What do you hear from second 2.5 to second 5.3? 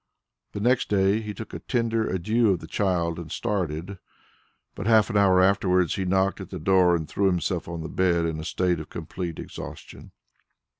the child and started; but half an